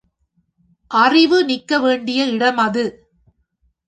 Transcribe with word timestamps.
அறிவு 0.91 1.39
நிற்க 1.43 1.79
வேண்டிய 1.79 2.25
இடம் 2.25 2.57
அது. 2.57 2.85